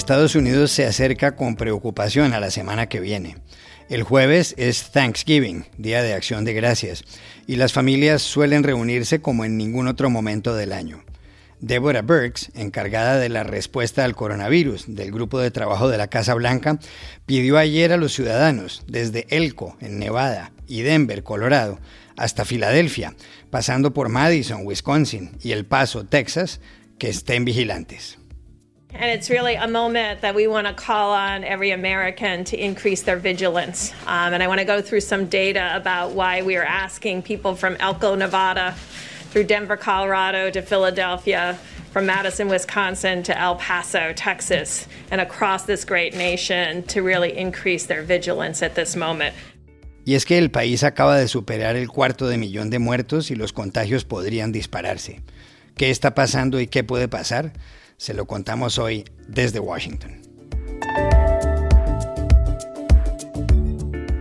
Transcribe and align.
Estados 0.00 0.34
Unidos 0.34 0.70
se 0.70 0.86
acerca 0.86 1.36
con 1.36 1.56
preocupación 1.56 2.32
a 2.32 2.40
la 2.40 2.50
semana 2.50 2.88
que 2.88 3.00
viene. 3.00 3.36
El 3.90 4.02
jueves 4.02 4.54
es 4.56 4.92
Thanksgiving, 4.92 5.66
Día 5.76 6.02
de 6.02 6.14
Acción 6.14 6.46
de 6.46 6.54
Gracias, 6.54 7.04
y 7.46 7.56
las 7.56 7.74
familias 7.74 8.22
suelen 8.22 8.64
reunirse 8.64 9.20
como 9.20 9.44
en 9.44 9.58
ningún 9.58 9.88
otro 9.88 10.08
momento 10.08 10.54
del 10.54 10.72
año. 10.72 11.04
Deborah 11.60 12.00
Burks, 12.00 12.50
encargada 12.54 13.18
de 13.18 13.28
la 13.28 13.42
respuesta 13.44 14.06
al 14.06 14.16
coronavirus 14.16 14.86
del 14.88 15.12
grupo 15.12 15.38
de 15.38 15.50
trabajo 15.50 15.90
de 15.90 15.98
la 15.98 16.08
Casa 16.08 16.32
Blanca, 16.32 16.78
pidió 17.26 17.58
ayer 17.58 17.92
a 17.92 17.98
los 17.98 18.14
ciudadanos, 18.14 18.82
desde 18.86 19.26
Elko, 19.28 19.76
en 19.80 19.98
Nevada, 19.98 20.52
y 20.66 20.80
Denver, 20.80 21.22
Colorado, 21.22 21.78
hasta 22.16 22.46
Filadelfia, 22.46 23.14
pasando 23.50 23.92
por 23.92 24.08
Madison, 24.08 24.62
Wisconsin, 24.64 25.32
y 25.42 25.52
El 25.52 25.66
Paso, 25.66 26.06
Texas, 26.06 26.60
que 26.96 27.10
estén 27.10 27.44
vigilantes. 27.44 28.19
And 28.92 29.10
it's 29.10 29.30
really 29.30 29.54
a 29.54 29.68
moment 29.68 30.20
that 30.20 30.34
we 30.34 30.46
want 30.46 30.66
to 30.66 30.74
call 30.74 31.12
on 31.12 31.44
every 31.44 31.70
American 31.70 32.44
to 32.44 32.56
increase 32.56 33.02
their 33.02 33.16
vigilance. 33.16 33.92
Um, 34.06 34.34
and 34.34 34.42
I 34.42 34.48
want 34.48 34.58
to 34.58 34.66
go 34.66 34.82
through 34.82 35.00
some 35.00 35.26
data 35.26 35.70
about 35.74 36.10
why 36.10 36.42
we 36.42 36.56
are 36.56 36.64
asking 36.64 37.22
people 37.22 37.54
from 37.54 37.76
Elko, 37.76 38.14
Nevada, 38.14 38.74
through 39.30 39.44
Denver, 39.44 39.76
Colorado 39.76 40.50
to 40.50 40.60
Philadelphia, 40.60 41.58
from 41.92 42.06
Madison, 42.06 42.48
Wisconsin 42.48 43.22
to 43.24 43.38
El 43.38 43.56
Paso, 43.56 44.12
Texas, 44.12 44.86
and 45.10 45.20
across 45.20 45.64
this 45.64 45.84
great 45.84 46.14
nation 46.14 46.82
to 46.84 47.02
really 47.02 47.36
increase 47.36 47.86
their 47.86 48.02
vigilance 48.02 48.62
at 48.62 48.74
this 48.74 48.96
moment. 48.96 49.34
Y 50.04 50.14
es 50.14 50.24
que 50.24 50.38
el 50.38 50.50
país 50.50 50.82
acaba 50.82 51.18
de 51.18 51.28
superar 51.28 51.76
el 51.76 51.88
cuarto 51.88 52.26
de 52.26 52.38
millón 52.38 52.70
de 52.70 52.78
muertos 52.78 53.30
y 53.30 53.34
los 53.34 53.52
contagios 53.52 54.04
podrían 54.04 54.50
dispararse. 54.50 55.20
¿Qué 55.76 55.90
está 55.90 56.14
pasando 56.14 56.60
y 56.60 56.66
qué 56.66 56.84
puede 56.84 57.08
pasar? 57.08 57.52
Se 58.00 58.14
lo 58.14 58.24
contamos 58.24 58.78
hoy 58.78 59.04
desde 59.28 59.60
Washington. 59.60 60.22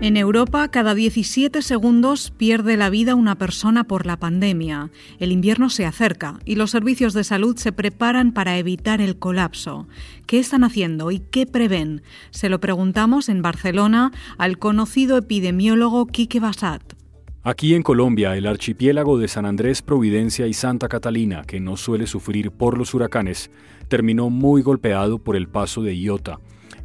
En 0.01 0.17
Europa, 0.17 0.67
cada 0.67 0.93
17 0.93 1.61
segundos 1.61 2.29
pierde 2.35 2.75
la 2.75 2.89
vida 2.89 3.15
una 3.15 3.37
persona 3.37 3.85
por 3.85 4.05
la 4.05 4.17
pandemia. 4.17 4.91
El 5.19 5.31
invierno 5.31 5.69
se 5.69 5.85
acerca 5.85 6.39
y 6.43 6.55
los 6.55 6.71
servicios 6.71 7.13
de 7.13 7.23
salud 7.23 7.55
se 7.55 7.71
preparan 7.71 8.33
para 8.33 8.57
evitar 8.57 8.99
el 8.99 9.17
colapso. 9.17 9.87
¿Qué 10.25 10.39
están 10.39 10.65
haciendo 10.65 11.09
y 11.09 11.19
qué 11.19 11.45
prevén? 11.45 12.01
Se 12.31 12.49
lo 12.49 12.59
preguntamos 12.59 13.29
en 13.29 13.41
Barcelona 13.41 14.11
al 14.37 14.59
conocido 14.59 15.15
epidemiólogo 15.15 16.05
Quique 16.07 16.41
Basat. 16.41 16.98
Aquí 17.41 17.73
en 17.73 17.83
Colombia, 17.83 18.35
el 18.35 18.45
archipiélago 18.45 19.17
de 19.17 19.29
San 19.29 19.45
Andrés, 19.45 19.81
Providencia 19.81 20.45
y 20.45 20.53
Santa 20.53 20.89
Catalina, 20.89 21.43
que 21.47 21.61
no 21.61 21.77
suele 21.77 22.05
sufrir 22.05 22.51
por 22.51 22.77
los 22.77 22.93
huracanes, 22.93 23.49
terminó 23.87 24.29
muy 24.29 24.61
golpeado 24.61 25.19
por 25.19 25.35
el 25.37 25.47
paso 25.47 25.81
de 25.81 25.97
Iota 25.97 26.39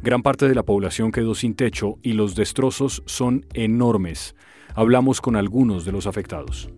Gran 0.05 0.21
parte 0.21 0.47
de 0.47 0.53
la 0.53 0.63
población 0.63 1.11
quedó 1.11 1.33
sin 1.33 1.55
techo 1.55 1.97
y 2.03 2.13
los 2.13 2.35
destrozos 2.35 3.01
son 3.07 3.45
enormes. 3.53 4.35
Hablamos 4.75 5.19
con 5.19 5.35
algunos 5.35 5.83
de 5.83 5.91
los 5.91 6.05
afectados. 6.05 6.69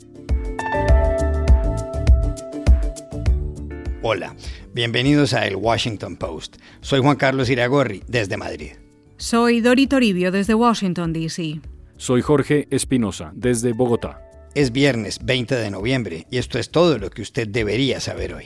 Hola, 4.02 4.34
bienvenidos 4.74 5.34
a 5.34 5.46
El 5.46 5.58
Washington 5.58 6.16
Post. 6.16 6.56
Soy 6.80 7.02
Juan 7.02 7.18
Carlos 7.18 7.50
Iragorri, 7.50 8.02
desde 8.08 8.38
Madrid. 8.38 8.72
Soy 9.18 9.60
Dori 9.60 9.88
Toribio, 9.88 10.32
desde 10.32 10.54
Washington, 10.54 11.12
D.C. 11.12 11.60
Soy 12.00 12.22
Jorge 12.22 12.68
Espinosa, 12.70 13.32
desde 13.34 13.74
Bogotá. 13.74 14.22
Es 14.54 14.72
viernes 14.72 15.18
20 15.24 15.56
de 15.56 15.72
noviembre 15.72 16.28
y 16.30 16.38
esto 16.38 16.60
es 16.60 16.70
todo 16.70 17.00
lo 17.00 17.10
que 17.10 17.24
usted 17.24 17.48
debería 17.48 18.00
saber 18.00 18.36
hoy. 18.36 18.46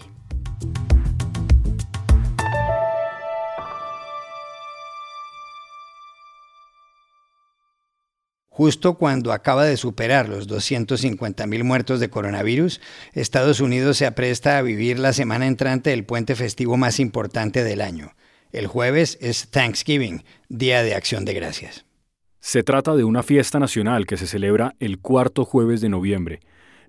Justo 8.47 8.97
cuando 8.97 9.33
acaba 9.33 9.65
de 9.65 9.75
superar 9.75 10.29
los 10.29 10.47
250.000 10.47 11.63
muertos 11.65 11.99
de 11.99 12.09
coronavirus, 12.09 12.79
Estados 13.11 13.59
Unidos 13.59 13.97
se 13.97 14.05
apresta 14.05 14.57
a 14.57 14.61
vivir 14.61 14.97
la 14.97 15.11
semana 15.11 15.45
entrante 15.45 15.89
del 15.89 16.05
puente 16.05 16.35
festivo 16.35 16.77
más 16.77 17.01
importante 17.01 17.65
del 17.65 17.81
año. 17.81 18.15
El 18.53 18.67
jueves 18.67 19.17
es 19.19 19.49
Thanksgiving, 19.49 20.23
Día 20.47 20.83
de 20.83 20.95
Acción 20.95 21.25
de 21.25 21.33
Gracias. 21.33 21.85
Se 22.43 22.63
trata 22.63 22.95
de 22.95 23.03
una 23.03 23.21
fiesta 23.21 23.59
nacional 23.59 24.07
que 24.07 24.17
se 24.17 24.25
celebra 24.25 24.73
el 24.79 24.97
cuarto 24.97 25.45
jueves 25.45 25.79
de 25.79 25.89
noviembre. 25.89 26.39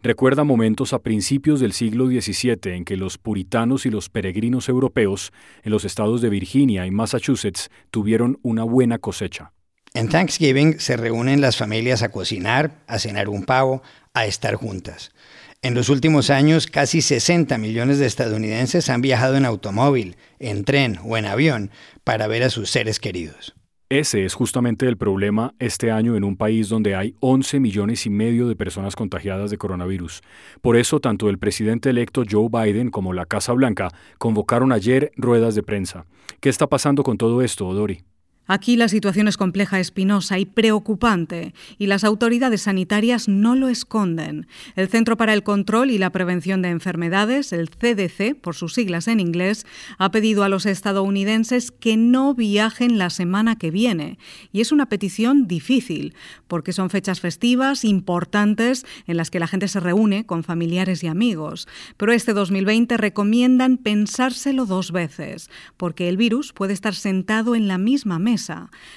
Recuerda 0.03 0.45
momentos 0.45 0.95
a 0.95 1.01
principios 1.01 1.61
del 1.61 1.75
siglo 1.75 2.07
XVII 2.07 2.75
en 2.75 2.87
que 2.87 2.97
los 2.97 3.19
puritanos 3.19 3.85
y 3.85 3.91
los 3.91 4.09
peregrinos 4.09 4.71
europeos 4.71 5.31
en 5.63 5.71
los 5.71 5.85
estados 5.85 6.23
de 6.23 6.31
Virginia 6.31 6.87
y 6.87 6.91
Massachusetts 6.91 7.69
tuvieron 7.91 8.39
una 8.43 8.65
buena 8.65 8.99
cosecha. 8.99 9.53
En 9.93 10.09
Thanksgiving 10.09 10.81
se 10.81 10.97
reúnen 10.97 11.43
las 11.43 11.59
familias 11.59 12.03
a 12.03 12.09
cocinar, 12.09 12.83
a 12.87 12.99
cenar 12.99 13.29
un 13.29 13.45
pavo, 13.45 13.83
a 14.15 14.25
estar 14.25 14.55
juntas. 14.55 15.13
En 15.61 15.75
los 15.75 15.91
últimos 15.91 16.31
años, 16.31 16.67
casi 16.67 17.03
60 17.03 17.59
millones 17.59 17.99
de 17.99 18.07
estadounidenses 18.07 18.89
han 18.89 19.03
viajado 19.03 19.37
en 19.37 19.45
automóvil, 19.45 20.17
en 20.39 20.65
tren 20.65 20.99
o 21.05 21.19
en 21.19 21.27
avión 21.27 21.71
para 22.05 22.27
ver 22.27 22.43
a 22.43 22.51
sus 22.51 22.71
seres 22.71 22.99
queridos. 22.99 23.55
Ese 23.93 24.25
es 24.25 24.33
justamente 24.33 24.89
el 24.89 24.97
problema 24.97 25.53
este 25.59 25.91
año 25.91 26.17
en 26.17 26.25
un 26.25 26.39
país 26.39 26.71
donde 26.71 26.97
hay 26.97 27.15
11 27.21 27.61
millones 27.61 28.07
y 28.07 28.09
medio 28.09 28.49
de 28.49 28.57
personas 28.57 28.97
contagiadas 28.97 29.51
de 29.51 29.59
coronavirus. 29.59 30.23
Por 30.63 30.79
eso, 30.79 30.99
tanto 30.99 31.29
el 31.29 31.39
presidente 31.39 31.91
electo 31.91 32.23
Joe 32.27 32.49
Biden 32.51 32.91
como 32.91 33.13
la 33.13 33.27
Casa 33.27 33.53
Blanca 33.53 33.91
convocaron 34.17 34.73
ayer 34.73 35.13
ruedas 35.17 35.55
de 35.55 35.63
prensa. 35.63 36.07
¿Qué 36.41 36.49
está 36.49 36.69
pasando 36.69 37.03
con 37.03 37.19
todo 37.19 37.43
esto, 37.43 37.69
Odori? 37.69 38.03
Aquí 38.49 38.75
la 38.75 38.89
situación 38.89 39.29
es 39.29 39.37
compleja, 39.37 39.79
espinosa 39.79 40.37
y 40.41 40.47
preocupante, 40.47 41.55
y 41.79 41.87
las 41.87 42.03
autoridades 42.03 42.63
sanitarias 42.63 43.29
no 43.29 43.55
lo 43.55 43.69
esconden. 43.69 44.49
El 44.75 44.89
Centro 44.89 45.17
para 45.17 45.33
el 45.33 45.45
Control 45.45 45.93
y 45.93 45.99
la 45.99 46.11
Prevención 46.11 46.61
de 46.61 46.71
Enfermedades, 46.71 47.53
el 47.53 47.71
CDC, 47.71 48.35
por 48.35 48.57
sus 48.57 48.75
siglas 48.75 49.07
en 49.07 49.21
inglés, 49.21 49.65
ha 49.97 50.11
pedido 50.11 50.43
a 50.43 50.49
los 50.49 50.67
estadounidenses 50.67 51.71
que 51.71 51.97
no 51.97 52.35
viajen 52.35 52.99
la 52.99 53.11
semana 53.11 53.57
que 53.57 53.71
viene. 53.71 54.19
Y 54.51 54.61
es 54.61 54.73
una 54.73 54.87
petición 54.87 55.47
difícil, 55.47 56.15
porque 56.49 56.73
son 56.73 56.91
fechas 56.91 57.21
festivas 57.21 57.85
importantes 57.85 58.85
en 59.07 59.19
las 59.19 59.31
que 59.31 59.39
la 59.39 59.47
gente 59.47 59.69
se 59.69 59.79
reúne 59.79 60.27
con 60.27 60.43
familiares 60.43 61.05
y 61.05 61.07
amigos. 61.07 61.69
Pero 61.97 62.13
este 62.13 62.33
2020 62.33 62.97
recomiendan 62.97 63.77
pensárselo 63.77 64.67
dos 64.67 64.91
veces, 64.91 65.49
porque 65.77 66.09
el 66.09 66.17
virus 66.17 66.53
puede 66.53 66.73
estar 66.73 66.97
sentado 66.97 67.55
en 67.55 67.69
la 67.69 67.79
misma 67.79 68.19
mesa 68.19 68.32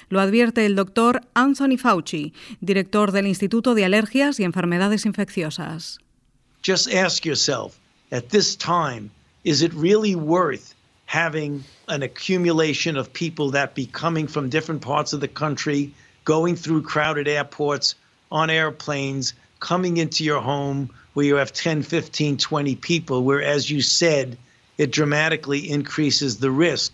lo 0.10 0.20
advierte 0.20 0.66
el 0.66 0.76
doctor 0.76 1.22
Anthony 1.36 1.78
Fauci, 1.78 2.34
director 2.62 3.12
del 3.12 3.28
Instituto 3.28 3.74
de 3.76 3.86
Alergias 3.86 4.40
y 4.40 4.44
Enfermedades 4.44 5.06
Infecciosas. 5.06 6.00
Just 6.62 6.92
ask 6.92 7.26
yourself, 7.26 7.78
at 8.12 8.30
this 8.30 8.56
time, 8.56 9.12
is 9.44 9.62
it 9.62 9.74
really 9.74 10.16
worth 10.16 10.74
having 11.06 11.64
an 11.88 12.02
accumulation 12.02 12.98
of 12.98 13.14
people 13.14 13.52
that 13.52 13.76
be 13.76 13.86
coming 13.86 14.28
from 14.28 14.50
different 14.50 14.82
parts 14.82 15.14
of 15.14 15.20
the 15.20 15.28
country, 15.28 15.92
going 16.24 16.56
through 16.56 16.82
crowded 16.82 17.28
airports, 17.28 17.96
on 18.32 18.50
airplanes, 18.50 19.34
coming 19.60 19.98
into 19.98 20.24
your 20.24 20.42
home 20.42 20.90
where 21.14 21.26
you 21.26 21.36
have 21.36 21.54
10, 21.54 21.84
15, 21.84 22.38
20 22.38 22.76
people, 22.76 23.24
where, 23.24 23.42
as 23.42 23.70
you 23.70 23.82
said, 23.82 24.38
it 24.78 24.92
dramatically 24.92 25.70
increases 25.70 26.38
the 26.38 26.52
risk. 26.52 26.94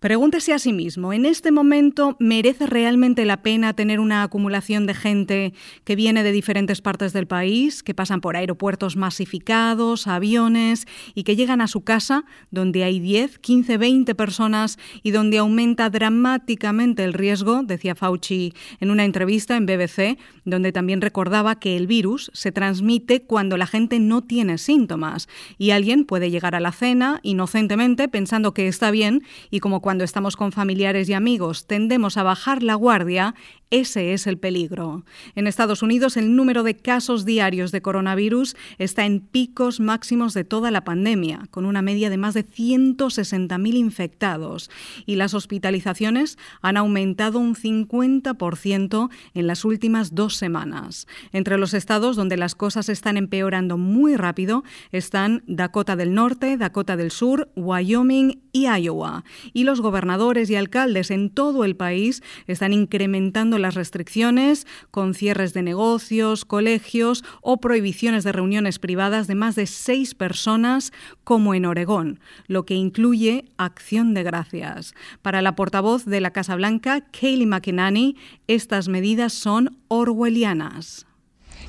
Pregúntese 0.00 0.54
a 0.54 0.58
sí 0.58 0.72
mismo, 0.72 1.12
¿en 1.12 1.26
este 1.26 1.52
momento 1.52 2.16
merece 2.18 2.66
realmente 2.66 3.26
la 3.26 3.42
pena 3.42 3.74
tener 3.74 4.00
una 4.00 4.22
acumulación 4.22 4.86
de 4.86 4.94
gente 4.94 5.52
que 5.84 5.94
viene 5.94 6.22
de 6.22 6.32
diferentes 6.32 6.80
partes 6.80 7.12
del 7.12 7.26
país, 7.26 7.82
que 7.82 7.92
pasan 7.92 8.22
por 8.22 8.34
aeropuertos 8.34 8.96
masificados, 8.96 10.06
aviones 10.06 10.86
y 11.14 11.24
que 11.24 11.36
llegan 11.36 11.60
a 11.60 11.66
su 11.66 11.82
casa 11.82 12.24
donde 12.50 12.82
hay 12.82 12.98
10, 12.98 13.40
15, 13.40 13.76
20 13.76 14.14
personas 14.14 14.78
y 15.02 15.10
donde 15.10 15.36
aumenta 15.36 15.90
dramáticamente 15.90 17.04
el 17.04 17.12
riesgo, 17.12 17.62
decía 17.62 17.94
Fauci 17.94 18.54
en 18.80 18.90
una 18.90 19.04
entrevista 19.04 19.58
en 19.58 19.66
BBC, 19.66 20.16
donde 20.46 20.72
también 20.72 21.02
recordaba 21.02 21.58
que 21.58 21.76
el 21.76 21.86
virus 21.86 22.30
se 22.32 22.52
transmite 22.52 23.20
cuando 23.20 23.58
la 23.58 23.66
gente 23.66 23.98
no 24.00 24.22
tiene 24.22 24.56
síntomas 24.56 25.28
y 25.58 25.72
alguien 25.72 26.06
puede 26.06 26.30
llegar 26.30 26.54
a 26.54 26.60
la 26.60 26.72
cena 26.72 27.20
inocentemente 27.22 28.08
pensando 28.08 28.54
que 28.54 28.66
está 28.66 28.90
bien 28.90 29.24
y 29.50 29.60
como 29.60 29.82
cuando 29.82 29.89
estamos 29.98 30.36
con 30.36 30.52
familiares 30.52 31.08
y 31.08 31.14
amigos 31.14 31.66
tendemos 31.66 32.16
a 32.16 32.22
bajar 32.22 32.62
la 32.62 32.76
guardia, 32.76 33.34
ese 33.70 34.12
es 34.12 34.26
el 34.26 34.38
peligro. 34.38 35.04
En 35.34 35.46
Estados 35.46 35.82
Unidos 35.82 36.16
el 36.16 36.34
número 36.34 36.62
de 36.62 36.76
casos 36.76 37.24
diarios 37.24 37.72
de 37.72 37.82
coronavirus 37.82 38.56
está 38.78 39.04
en 39.04 39.20
picos 39.20 39.80
máximos 39.80 40.34
de 40.34 40.44
toda 40.44 40.70
la 40.70 40.84
pandemia, 40.84 41.46
con 41.50 41.66
una 41.66 41.82
media 41.82 42.08
de 42.10 42.16
más 42.16 42.34
de 42.34 42.44
160.000 42.44 43.74
infectados, 43.74 44.70
y 45.06 45.16
las 45.16 45.34
hospitalizaciones 45.34 46.38
han 46.62 46.76
aumentado 46.76 47.38
un 47.38 47.54
50% 47.54 49.10
en 49.34 49.46
las 49.46 49.64
últimas 49.64 50.14
dos 50.14 50.36
semanas. 50.36 51.06
Entre 51.32 51.58
los 51.58 51.74
estados 51.74 52.16
donde 52.16 52.36
las 52.36 52.54
cosas 52.54 52.88
están 52.88 53.16
empeorando 53.16 53.76
muy 53.76 54.16
rápido 54.16 54.62
están 54.92 55.42
Dakota 55.46 55.96
del 55.96 56.14
Norte, 56.14 56.56
Dakota 56.56 56.96
del 56.96 57.10
Sur, 57.10 57.50
Wyoming 57.56 58.40
y 58.52 58.66
Iowa, 58.66 59.24
y 59.52 59.64
los 59.64 59.79
muchos 59.80 59.90
gobernadores 59.90 60.50
y 60.50 60.56
alcaldes 60.56 61.10
en 61.10 61.30
todo 61.30 61.64
el 61.64 61.74
país 61.74 62.22
están 62.46 62.72
incrementando 62.72 63.58
las 63.58 63.74
restricciones 63.74 64.66
con 64.90 65.14
cierres 65.14 65.54
de 65.54 65.62
negocios, 65.62 66.44
colegios 66.44 67.24
o 67.40 67.60
prohibiciones 67.60 68.24
de 68.24 68.32
reuniones 68.32 68.78
privadas 68.78 69.26
de 69.26 69.34
más 69.34 69.56
de 69.56 69.66
seis 69.66 70.14
personas, 70.14 70.92
como 71.24 71.54
en 71.54 71.64
Oregón, 71.64 72.20
lo 72.46 72.64
que 72.64 72.74
incluye 72.74 73.46
acción 73.56 74.14
de 74.14 74.22
gracias. 74.22 74.94
Para 75.22 75.42
la 75.42 75.56
portavoz 75.56 76.04
de 76.04 76.20
la 76.20 76.32
Casa 76.32 76.56
Blanca, 76.56 77.00
Kayleigh 77.10 77.46
McEnany, 77.46 78.16
estas 78.46 78.88
medidas 78.88 79.32
son 79.32 79.78
orwellianas. 79.88 81.06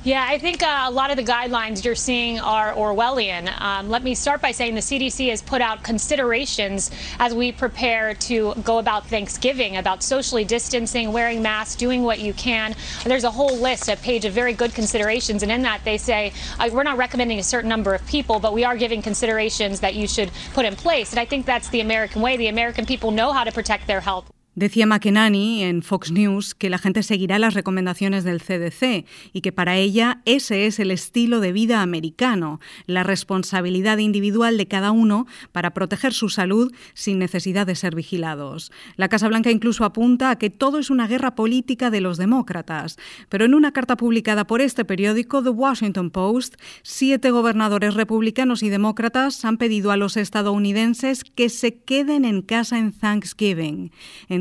Yeah, 0.04 0.26
I 0.28 0.36
think 0.36 0.64
uh, 0.64 0.86
a 0.88 0.90
lot 0.90 1.12
of 1.12 1.16
the 1.16 1.22
guidelines 1.22 1.84
you're 1.84 1.94
seeing 1.94 2.40
are 2.40 2.72
Orwellian. 2.72 3.48
Um, 3.60 3.88
let 3.88 4.02
me 4.02 4.16
start 4.16 4.42
by 4.42 4.50
saying 4.50 4.74
the 4.74 4.80
CDC 4.80 5.30
has 5.30 5.40
put 5.40 5.62
out 5.62 5.84
considerations 5.84 6.90
as 7.20 7.36
we 7.36 7.52
prepare 7.52 8.12
to 8.14 8.52
go 8.64 8.78
about 8.78 9.06
Thanksgiving 9.06 9.76
about 9.76 10.02
socially 10.02 10.42
distancing, 10.42 11.12
wearing 11.12 11.40
masks, 11.40 11.76
doing 11.76 12.02
what 12.02 12.18
you 12.18 12.32
can. 12.32 12.74
There's 13.04 13.22
a 13.22 13.30
whole 13.30 13.56
list, 13.56 13.88
a 13.88 13.96
page 13.96 14.24
of 14.24 14.32
very 14.32 14.54
good 14.54 14.74
considerations, 14.74 15.44
and 15.44 15.52
in 15.52 15.62
that 15.62 15.84
they 15.84 15.98
say 15.98 16.32
uh, 16.58 16.68
we're 16.72 16.82
not 16.82 16.98
recommending 16.98 17.38
a 17.38 17.44
certain 17.44 17.68
number 17.68 17.94
of 17.94 18.04
people, 18.08 18.40
but 18.40 18.52
we 18.52 18.64
are 18.64 18.76
giving 18.76 19.02
considerations 19.02 19.78
that 19.80 19.94
you 19.94 20.08
should 20.08 20.32
put 20.52 20.64
in 20.64 20.74
place. 20.74 21.12
And 21.12 21.20
I 21.20 21.26
think 21.26 21.46
that's 21.46 21.68
the 21.68 21.80
American 21.80 22.22
way. 22.22 22.36
The 22.36 22.48
American 22.48 22.86
people 22.86 23.12
know 23.12 23.32
how 23.32 23.44
to 23.44 23.52
protect 23.52 23.86
their 23.86 24.00
health. 24.00 24.28
Decía 24.54 24.84
McEnany 24.84 25.62
en 25.62 25.82
Fox 25.82 26.12
News 26.12 26.54
que 26.54 26.68
la 26.68 26.76
gente 26.76 27.02
seguirá 27.02 27.38
las 27.38 27.54
recomendaciones 27.54 28.22
del 28.22 28.42
CDC 28.42 29.06
y 29.32 29.40
que 29.40 29.50
para 29.50 29.78
ella 29.78 30.20
ese 30.26 30.66
es 30.66 30.78
el 30.78 30.90
estilo 30.90 31.40
de 31.40 31.52
vida 31.52 31.80
americano, 31.80 32.60
la 32.84 33.02
responsabilidad 33.02 33.96
individual 33.96 34.58
de 34.58 34.68
cada 34.68 34.90
uno 34.90 35.26
para 35.52 35.72
proteger 35.72 36.12
su 36.12 36.28
salud 36.28 36.70
sin 36.92 37.18
necesidad 37.18 37.66
de 37.66 37.76
ser 37.76 37.94
vigilados. 37.94 38.70
La 38.96 39.08
Casa 39.08 39.26
Blanca 39.26 39.50
incluso 39.50 39.86
apunta 39.86 40.28
a 40.28 40.36
que 40.36 40.50
todo 40.50 40.78
es 40.78 40.90
una 40.90 41.06
guerra 41.06 41.34
política 41.34 41.88
de 41.88 42.02
los 42.02 42.18
demócratas, 42.18 42.98
pero 43.30 43.46
en 43.46 43.54
una 43.54 43.72
carta 43.72 43.96
publicada 43.96 44.46
por 44.46 44.60
este 44.60 44.84
periódico, 44.84 45.42
The 45.42 45.48
Washington 45.48 46.10
Post, 46.10 46.56
siete 46.82 47.30
gobernadores 47.30 47.94
republicanos 47.94 48.62
y 48.62 48.68
demócratas 48.68 49.46
han 49.46 49.56
pedido 49.56 49.92
a 49.92 49.96
los 49.96 50.18
estadounidenses 50.18 51.24
que 51.24 51.48
se 51.48 51.78
queden 51.78 52.26
en 52.26 52.42
casa 52.42 52.78
en 52.78 52.92
Thanksgiving 52.92 53.92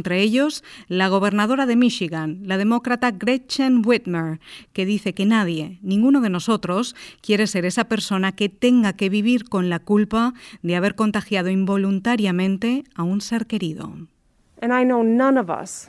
entre 0.01 0.19
ellos 0.19 0.63
la 0.87 1.09
gobernadora 1.09 1.67
de 1.67 1.75
Michigan, 1.75 2.39
la 2.41 2.57
demócrata 2.57 3.11
Gretchen 3.11 3.83
Whitmer, 3.85 4.39
que 4.73 4.83
dice 4.83 5.13
que 5.13 5.27
nadie, 5.27 5.77
ninguno 5.83 6.21
de 6.21 6.31
nosotros, 6.31 6.95
quiere 7.21 7.45
ser 7.45 7.65
esa 7.65 7.83
persona 7.83 8.31
que 8.31 8.49
tenga 8.49 8.93
que 8.93 9.09
vivir 9.09 9.47
con 9.47 9.69
la 9.69 9.77
culpa 9.77 10.33
de 10.63 10.75
haber 10.75 10.95
contagiado 10.95 11.51
involuntariamente 11.51 12.83
a 12.95 13.03
un 13.03 13.21
ser 13.21 13.45
querido. 13.45 13.93
And 14.59 14.73
I 14.73 14.83
know 14.83 15.03
none 15.03 15.39
of 15.39 15.51
us, 15.51 15.87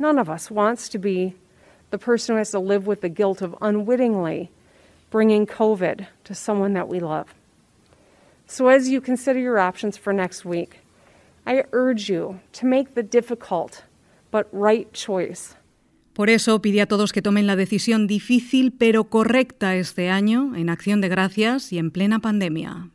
none 0.00 0.20
of 0.20 0.28
us 0.28 0.50
wants 0.50 0.88
to 0.90 0.98
be 0.98 1.36
the 1.90 1.98
person 1.98 2.34
who 2.34 2.40
has 2.40 2.50
to 2.50 2.58
live 2.58 2.88
with 2.88 3.02
the 3.02 3.08
guilt 3.08 3.40
of 3.40 3.54
unwittingly 3.60 4.50
bringing 5.12 5.46
COVID 5.46 6.08
to 6.24 6.34
someone 6.34 6.74
that 6.74 6.88
we 6.88 6.98
love. 6.98 7.26
So 8.48 8.66
as 8.66 8.88
you 8.88 9.00
consider 9.00 9.38
your 9.38 9.60
options 9.60 9.96
for 9.96 10.12
next 10.12 10.44
week, 10.44 10.80
I 11.46 11.64
urge 11.72 12.10
you 12.10 12.40
to 12.60 12.66
make 12.66 12.94
the 12.94 13.02
difficult 13.02 13.84
but 14.30 14.46
right 14.52 14.90
choice. 14.92 15.56
Por 16.14 16.30
eso 16.30 16.62
pide 16.62 16.80
a 16.80 16.86
todos 16.86 17.12
que 17.12 17.22
tomen 17.22 17.46
la 17.46 17.56
decisión 17.56 18.06
difícil 18.06 18.72
pero 18.72 19.04
correcta 19.04 19.74
este 19.74 20.10
año 20.10 20.54
en 20.54 20.70
acción 20.70 21.00
de 21.00 21.08
gracias 21.08 21.72
y 21.72 21.78
en 21.78 21.90
plena 21.90 22.20
pandemia. 22.20 22.90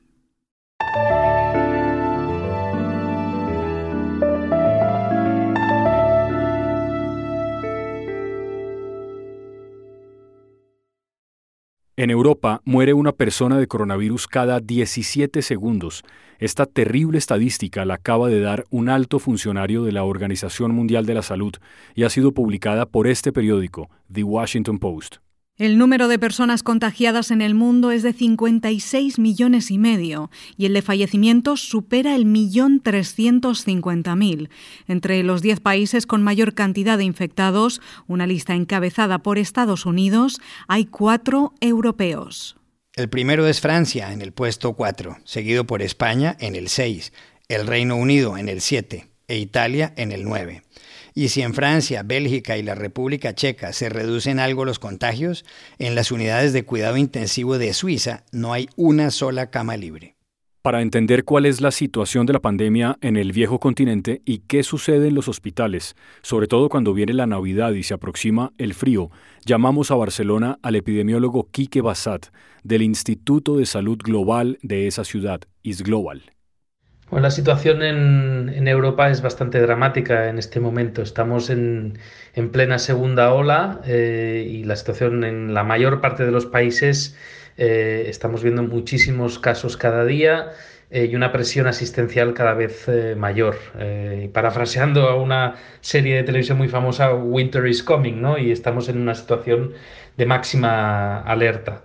En 11.99 12.11
Europa 12.11 12.61
muere 12.63 12.93
una 12.93 13.11
persona 13.11 13.57
de 13.57 13.67
coronavirus 13.67 14.25
cada 14.27 14.61
17 14.61 15.41
segundos. 15.41 16.05
Esta 16.37 16.65
terrible 16.65 17.17
estadística 17.17 17.83
la 17.83 17.95
acaba 17.95 18.29
de 18.29 18.39
dar 18.39 18.63
un 18.69 18.87
alto 18.87 19.19
funcionario 19.19 19.83
de 19.83 19.91
la 19.91 20.05
Organización 20.05 20.73
Mundial 20.73 21.05
de 21.05 21.15
la 21.15 21.23
Salud 21.23 21.55
y 21.95 22.03
ha 22.03 22.09
sido 22.09 22.31
publicada 22.31 22.85
por 22.85 23.05
este 23.05 23.33
periódico, 23.33 23.89
The 24.09 24.23
Washington 24.23 24.79
Post. 24.79 25.17
El 25.59 25.77
número 25.77 26.07
de 26.07 26.17
personas 26.17 26.63
contagiadas 26.63 27.31
en 27.31 27.41
el 27.41 27.53
mundo 27.53 27.91
es 27.91 28.01
de 28.01 28.13
56 28.13 29.19
millones 29.19 29.71
y 29.71 29.77
medio 29.77 30.31
y 30.55 30.65
el 30.65 30.73
de 30.73 30.81
fallecimientos 30.81 31.59
supera 31.59 32.15
el 32.15 32.23
millón 32.23 32.81
350.000. 32.81 34.47
Entre 34.87 35.21
los 35.21 35.41
10 35.41 35.59
países 35.59 36.05
con 36.05 36.23
mayor 36.23 36.53
cantidad 36.53 36.97
de 36.97 37.03
infectados, 37.03 37.81
una 38.07 38.25
lista 38.25 38.55
encabezada 38.55 39.19
por 39.19 39.37
Estados 39.37 39.85
Unidos, 39.85 40.39
hay 40.69 40.85
cuatro 40.85 41.53
europeos. 41.59 42.55
El 42.95 43.09
primero 43.09 43.45
es 43.45 43.59
Francia 43.59 44.13
en 44.13 44.21
el 44.21 44.31
puesto 44.31 44.71
4, 44.71 45.17
seguido 45.25 45.65
por 45.65 45.81
España 45.81 46.37
en 46.39 46.55
el 46.55 46.69
6, 46.69 47.11
el 47.49 47.67
Reino 47.67 47.97
Unido 47.97 48.37
en 48.37 48.47
el 48.47 48.61
7 48.61 49.09
e 49.27 49.37
Italia 49.37 49.93
en 49.97 50.13
el 50.13 50.23
9. 50.23 50.63
Y 51.13 51.29
si 51.29 51.41
en 51.41 51.53
Francia, 51.53 52.03
Bélgica 52.03 52.57
y 52.57 52.63
la 52.63 52.75
República 52.75 53.33
Checa 53.33 53.73
se 53.73 53.89
reducen 53.89 54.39
algo 54.39 54.65
los 54.65 54.79
contagios, 54.79 55.45
en 55.77 55.95
las 55.95 56.11
unidades 56.11 56.53
de 56.53 56.63
cuidado 56.63 56.97
intensivo 56.97 57.57
de 57.57 57.73
Suiza 57.73 58.23
no 58.31 58.53
hay 58.53 58.69
una 58.75 59.11
sola 59.11 59.49
cama 59.49 59.77
libre. 59.77 60.15
Para 60.61 60.81
entender 60.81 61.23
cuál 61.23 61.45
es 61.45 61.61
la 61.61 61.71
situación 61.71 62.25
de 62.25 62.33
la 62.33 62.41
pandemia 62.41 62.97
en 62.99 63.15
el 63.15 63.31
viejo 63.31 63.61
continente 63.61 64.21
y 64.25 64.39
qué 64.39 64.61
sucede 64.61 65.07
en 65.07 65.15
los 65.15 65.29
hospitales, 65.29 65.95
sobre 66.21 66.47
todo 66.47 66.67
cuando 66.67 66.93
viene 66.93 67.13
la 67.13 67.25
Navidad 67.25 67.71
y 67.71 67.83
se 67.83 67.93
aproxima 67.93 68.51
el 68.57 68.73
frío, 68.73 69.09
llamamos 69.45 69.89
a 69.89 69.95
Barcelona 69.95 70.59
al 70.61 70.75
epidemiólogo 70.75 71.47
Quique 71.49 71.81
Bassat, 71.81 72.27
del 72.63 72.81
Instituto 72.81 73.55
de 73.55 73.65
Salud 73.65 73.97
Global 73.97 74.59
de 74.61 74.87
esa 74.87 75.05
ciudad, 75.05 75.39
ISGlobal. 75.63 76.33
Bueno, 77.09 77.23
la 77.23 77.31
situación 77.31 77.81
en, 77.81 78.67
Europa 78.67 79.09
es 79.09 79.21
bastante 79.23 79.59
dramática 79.59 80.29
en 80.29 80.37
este 80.37 80.59
momento. 80.59 81.01
Estamos 81.01 81.49
en, 81.49 81.97
plena 82.51 82.77
segunda 82.77 83.33
ola 83.33 83.81
eh, 83.85 84.47
y 84.47 84.63
la 84.63 84.75
situación 84.75 85.23
en 85.23 85.55
la 85.55 85.63
mayor 85.63 86.01
parte 86.01 86.23
de 86.23 86.31
los 86.31 86.45
países 86.45 87.17
eh, 87.57 88.05
estamos 88.07 88.43
viendo 88.43 88.61
muchísimos 88.61 89.39
casos 89.39 89.75
cada 89.75 90.05
día 90.05 90.51
eh, 90.91 91.05
y 91.11 91.15
una 91.15 91.31
presión 91.31 91.65
asistencial 91.65 92.35
cada 92.35 92.53
vez 92.53 92.87
mayor. 93.17 93.57
parafraseando 94.31 95.09
a 95.09 95.15
una 95.15 95.55
serie 95.81 96.15
de 96.17 96.23
televisión 96.23 96.59
muy 96.59 96.67
famosa, 96.67 97.13
Winter 97.13 97.65
is 97.65 97.81
Coming, 97.81 98.21
¿no? 98.21 98.37
Y 98.37 98.51
estamos 98.51 98.87
en 98.87 99.01
una 99.01 99.15
situación 99.15 99.73
de 100.17 100.25
máxima 100.27 101.21
alerta. 101.21 101.83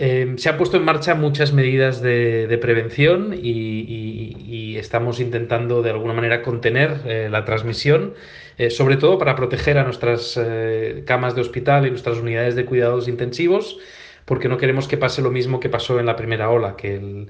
Em, 0.00 0.38
se 0.38 0.48
han 0.48 0.56
puesto 0.56 0.76
en 0.76 0.84
marcha 0.84 1.16
muchas 1.16 1.52
medidas 1.52 2.00
de, 2.00 2.56
prevención 2.62 3.34
y, 3.36 4.76
estamos 4.78 5.18
intentando 5.18 5.82
de 5.82 5.90
alguna 5.90 6.14
manera 6.14 6.40
contener 6.42 7.00
eh, 7.04 7.28
la 7.28 7.44
transmisión, 7.44 8.14
eh, 8.58 8.70
sobre 8.70 8.96
todo 8.96 9.18
para 9.18 9.34
proteger 9.34 9.76
a 9.76 9.82
nuestras 9.82 10.38
eh, 10.40 11.02
camas 11.04 11.34
de 11.34 11.40
hospital 11.40 11.84
y 11.84 11.90
nuestras 11.90 12.18
unidades 12.18 12.54
de 12.54 12.64
cuidados 12.64 13.08
intensivos, 13.08 13.80
porque 14.24 14.48
no 14.48 14.56
queremos 14.56 14.86
que 14.86 14.96
pase 14.96 15.20
lo 15.20 15.32
mismo 15.32 15.58
que 15.58 15.68
pasó 15.68 15.98
en 15.98 16.06
la 16.06 16.14
primera 16.14 16.48
ola, 16.48 16.76
que 16.76 17.26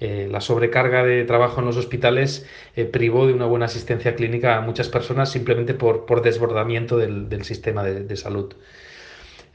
la 0.00 0.40
sobrecarga 0.42 1.04
de 1.04 1.24
trabajo 1.24 1.60
en 1.60 1.66
los 1.66 1.76
hospitales 1.78 2.46
privó 2.90 3.26
de 3.26 3.32
una 3.32 3.46
buena 3.46 3.66
asistencia 3.66 4.14
clínica 4.14 4.56
a 4.56 4.60
muchas 4.60 4.88
personas 4.88 5.30
simplemente 5.30 5.72
por, 5.74 6.22
desbordamiento 6.22 6.98
del, 6.98 7.44
sistema 7.44 7.82
de 7.82 8.16
salud. 8.16 8.54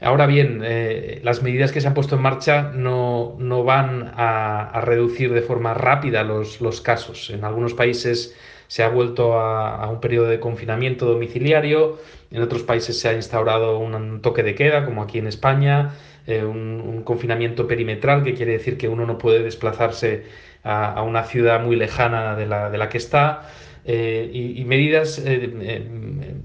Ahora 0.00 0.26
bien, 0.26 0.60
eh, 0.62 1.20
las 1.24 1.42
medidas 1.42 1.72
que 1.72 1.80
se 1.80 1.88
han 1.88 1.94
puesto 1.94 2.16
en 2.16 2.22
marcha 2.22 2.70
no, 2.74 3.36
van 3.64 4.12
a, 4.14 4.80
reducir 4.84 5.32
de 5.32 5.40
forma 5.40 5.72
rápida 5.72 6.22
los, 6.22 6.80
casos. 6.82 7.30
En 7.30 7.44
algunos 7.44 7.72
países 7.72 8.36
se 8.66 8.82
ha 8.82 8.88
vuelto 8.88 9.40
a, 9.40 9.88
un 9.88 10.00
periodo 10.00 10.26
de 10.26 10.38
confinamiento 10.38 11.06
domiciliario, 11.06 11.98
en 12.30 12.42
otros 12.42 12.62
países 12.62 13.00
se 13.00 13.08
ha 13.08 13.14
instaurado 13.14 13.78
un 13.78 14.20
toque 14.20 14.42
de 14.42 14.54
queda, 14.54 14.84
como 14.84 15.02
aquí 15.02 15.18
en 15.18 15.28
España, 15.28 15.92
eh, 16.26 16.44
un, 16.44 17.02
confinamiento 17.04 17.66
perimetral, 17.66 18.22
que 18.22 18.34
quiere 18.34 18.52
decir 18.52 18.76
que 18.76 18.88
uno 18.88 19.06
no 19.06 19.16
puede 19.16 19.42
desplazarse 19.42 20.24
a, 20.62 21.02
una 21.02 21.22
ciudad 21.24 21.62
muy 21.62 21.76
lejana 21.76 22.36
de 22.36 22.46
la, 22.46 22.68
de 22.68 22.76
la 22.76 22.88
que 22.90 22.98
está. 22.98 23.48
Eh, 23.88 24.30
y, 24.32 24.64
medidas 24.64 25.16
eh, 25.20 25.48
eh, 25.60 25.86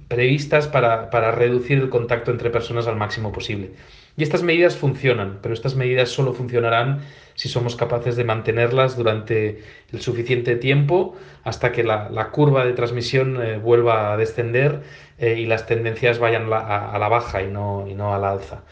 previstas 0.08 0.68
para, 0.68 1.32
reducir 1.32 1.80
el 1.80 1.90
contacto 1.90 2.30
entre 2.30 2.52
personas 2.52 2.86
al 2.86 2.98
máximo 2.98 3.32
posible. 3.32 3.72
Y 4.16 4.22
estas 4.22 4.44
medidas 4.44 4.78
funcionan, 4.78 5.40
pero 5.42 5.56
estas 5.56 5.76
medidas 5.76 6.10
solo 6.10 6.34
funcionarán 6.34 7.00
si 7.34 7.50
somos 7.50 7.76
capaces 7.76 8.16
de 8.16 8.26
mantenerlas 8.26 8.96
durante 8.96 9.64
el 9.92 10.02
suficiente 10.02 10.56
tiempo 10.56 11.16
hasta 11.44 11.72
que 11.72 11.84
la, 11.84 12.30
curva 12.32 12.64
de 12.64 12.74
transmisión 12.74 13.40
vuelva 13.64 14.14
a 14.14 14.18
descender 14.18 14.82
y 15.20 15.46
las 15.46 15.66
tendencias 15.66 16.20
vayan 16.20 16.44
a, 16.54 16.96
la 17.00 17.08
baja 17.08 17.42
y 17.42 17.48
no, 17.48 17.88
y 17.90 17.96
no 17.96 18.14
a 18.14 18.20
la 18.20 18.34
alza. 18.34 18.64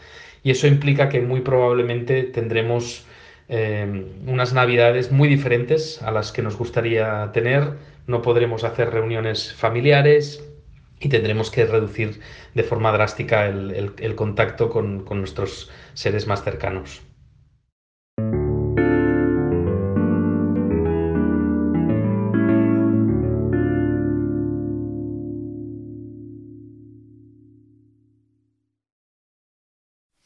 Y 0.44 0.52
eso 0.52 0.68
implica 0.68 1.08
que 1.08 1.20
muy 1.20 1.40
probablemente 1.40 2.22
tendremos 2.22 3.04
unas 3.48 4.52
navidades 4.52 5.10
muy 5.10 5.28
diferentes 5.28 6.00
a 6.02 6.12
las 6.12 6.30
que 6.30 6.42
nos 6.42 6.56
gustaría 6.56 7.30
tener. 7.32 7.89
No 8.06 8.22
podremos 8.22 8.64
hacer 8.64 8.90
reuniones 8.90 9.52
familiares 9.52 10.42
y 10.98 11.08
tendremos 11.08 11.50
que 11.50 11.66
reducir 11.66 12.20
de 12.54 12.62
forma 12.62 12.92
drástica 12.92 13.46
el, 13.46 14.14
contacto 14.16 14.70
con 14.70 15.04
nuestros 15.08 15.70
seres 15.94 16.26
más 16.26 16.42
cercanos. 16.42 17.02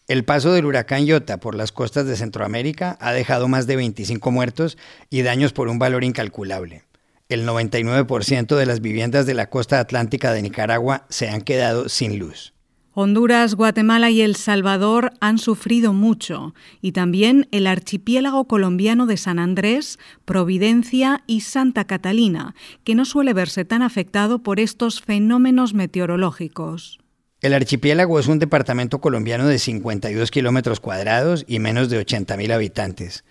El 0.07 0.26
paso 0.26 0.52
del 0.52 0.66
huracán 0.66 1.07
Iota 1.07 1.38
por 1.40 1.54
las 1.54 1.73
costas 1.73 2.07
de 2.07 2.14
Centroamérica 2.14 2.99
ha 3.00 3.12
dejado 3.12 3.49
más 3.49 3.66
de 3.66 3.76
25 3.76 4.31
muertos 4.31 4.76
y 5.09 5.23
daños 5.23 5.54
por 5.54 5.69
un 5.69 5.78
valor 5.78 6.04
incalculable. 6.04 6.85
El 7.31 7.49
99% 7.49 8.54
de 8.54 8.66
las 8.66 8.83
viviendas 8.83 9.25
de 9.25 9.33
la 9.33 9.49
costa 9.49 9.81
atlántica 9.81 10.33
de 10.33 10.43
Nicaragua 10.43 11.07
se 11.09 11.31
han 11.31 11.40
quedado 11.40 11.88
sin 11.88 12.19
luz. 12.19 12.52
Honduras, 12.93 13.54
Guatemala 13.54 14.11
y 14.11 14.21
El 14.21 14.37
Salvador 14.37 15.11
han 15.21 15.38
sufrido 15.38 15.95
mucho, 15.95 16.54
y 16.83 16.93
también 16.93 17.49
el 17.50 17.66
archipiélago 17.66 18.45
colombiano 18.45 19.07
de 19.07 19.16
San 19.16 19.38
Andrés, 19.38 19.99
Providencia 20.26 21.25
y 21.26 21.40
Santa 21.40 21.87
Catalina, 21.87 22.54
que 22.85 22.95
no 22.95 23.07
suele 23.07 23.33
verse 23.33 23.64
tan 23.64 23.81
afectado 23.81 24.43
por 24.43 24.61
estos 24.61 25.00
fenómenos 25.00 25.73
meteorológicos. 25.73 26.99
El 27.40 27.54
archipiélago 27.54 28.21
es 28.21 28.26
un 28.26 28.38
departamento 28.38 29.00
colombiano 29.00 29.47
de 29.47 29.59
52 29.59 30.31
kilómetros 30.31 30.78
cuadrados 30.78 31.45
y 31.49 31.59
menos 31.59 31.88
de 31.88 32.04
80.000 32.04 32.52
habitantes. 32.52 33.25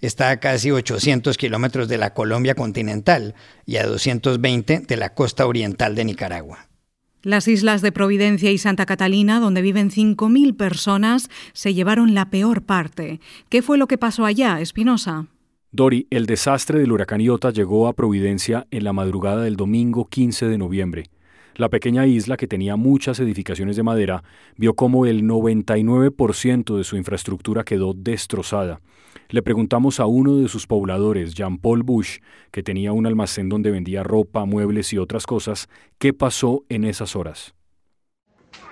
Está 0.00 0.30
a 0.30 0.40
casi 0.40 0.70
800 0.70 1.36
kilómetros 1.36 1.88
de 1.88 1.98
la 1.98 2.14
Colombia 2.14 2.54
continental 2.54 3.34
y 3.66 3.76
a 3.76 3.86
220 3.86 4.80
de 4.80 4.96
la 4.96 5.14
costa 5.14 5.46
oriental 5.46 5.94
de 5.94 6.04
Nicaragua. 6.04 6.70
Las 7.22 7.48
islas 7.48 7.82
de 7.82 7.92
Providencia 7.92 8.50
y 8.50 8.56
Santa 8.56 8.86
Catalina, 8.86 9.40
donde 9.40 9.60
viven 9.60 9.90
5.000 9.90 10.56
personas, 10.56 11.28
se 11.52 11.74
llevaron 11.74 12.14
la 12.14 12.30
peor 12.30 12.62
parte. 12.62 13.20
¿Qué 13.50 13.60
fue 13.60 13.76
lo 13.76 13.88
que 13.88 13.98
pasó 13.98 14.24
allá, 14.24 14.58
Espinosa? 14.60 15.26
Dori, 15.70 16.06
el 16.08 16.24
desastre 16.24 16.78
del 16.78 16.92
huracán 16.92 17.20
Iota 17.20 17.50
llegó 17.50 17.88
a 17.88 17.92
Providencia 17.92 18.66
en 18.70 18.84
la 18.84 18.94
madrugada 18.94 19.42
del 19.42 19.56
domingo 19.56 20.08
15 20.08 20.46
de 20.46 20.56
noviembre. 20.56 21.10
La 21.56 21.68
pequeña 21.68 22.06
isla, 22.06 22.36
que 22.36 22.46
tenía 22.46 22.76
muchas 22.76 23.20
edificaciones 23.20 23.76
de 23.76 23.82
madera, 23.82 24.22
vio 24.56 24.74
como 24.74 25.06
el 25.06 25.24
99% 25.24 26.76
de 26.76 26.84
su 26.84 26.96
infraestructura 26.96 27.64
quedó 27.64 27.92
destrozada. 27.92 28.80
Le 29.28 29.42
preguntamos 29.42 30.00
a 30.00 30.06
uno 30.06 30.36
de 30.36 30.48
sus 30.48 30.66
pobladores, 30.66 31.34
Jean-Paul 31.34 31.82
Bush, 31.82 32.18
que 32.50 32.62
tenía 32.62 32.92
un 32.92 33.06
almacén 33.06 33.48
donde 33.48 33.70
vendía 33.70 34.02
ropa, 34.02 34.44
muebles 34.44 34.92
y 34.92 34.98
otras 34.98 35.26
cosas, 35.26 35.68
qué 35.98 36.12
pasó 36.12 36.64
en 36.68 36.84
esas 36.84 37.16
horas. 37.16 37.54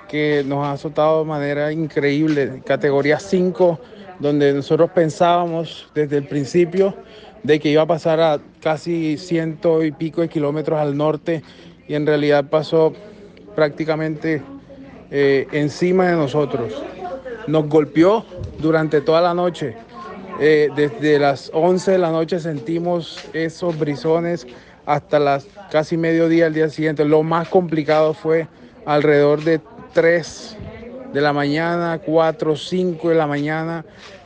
Que 0.08 0.42
nos 0.47 0.64
ha 0.64 0.73
azotado 0.73 1.20
de 1.20 1.28
manera 1.28 1.73
increíble, 1.73 2.62
categoría 2.64 3.18
5, 3.18 3.80
donde 4.20 4.52
nosotros 4.52 4.90
pensábamos 4.90 5.90
desde 5.94 6.16
el 6.16 6.26
principio 6.26 6.97
de 7.42 7.61
que 7.61 7.70
iba 7.70 7.82
a 7.82 7.87
pasar 7.87 8.20
a 8.20 8.40
casi 8.61 9.16
ciento 9.16 9.85
y 9.85 9.92
pico 9.92 10.23
de 10.23 10.28
kilómetros 10.28 10.78
al 10.78 10.97
norte 10.97 11.42
y 11.88 11.95
en 11.95 12.07
realidad 12.07 12.45
pasó 12.49 12.92
prácticamente 13.57 14.42
eh, 15.11 15.49
encima 15.52 16.07
de 16.09 16.16
nosotros. 16.16 16.80
Nos 17.47 17.68
golpeó 17.68 18.25
durante 18.59 19.00
toda 19.00 19.23
la 19.23 19.35
noche. 19.35 19.75
Eh, 20.40 20.68
desde 20.76 21.18
las 21.18 21.50
11 21.52 21.92
de 21.92 21.99
la 21.99 22.11
noche 22.11 22.38
sentimos 22.38 23.25
esos 23.33 23.76
brisones 23.76 24.47
hasta 24.87 25.18
las 25.18 25.49
casi 25.71 25.97
mediodía 25.97 26.45
del 26.45 26.54
día 26.54 26.68
siguiente. 26.68 27.04
Lo 27.04 27.23
más 27.23 27.49
complicado 27.49 28.14
fue 28.14 28.47
alrededor 28.85 29.42
de 29.42 29.61
3 29.95 30.57
de 31.12 31.21
la 31.21 31.33
mañana, 31.33 31.99
4, 32.04 32.54
5 32.54 33.09
de 33.09 33.14
la 33.14 33.26
mañana. 33.26 33.85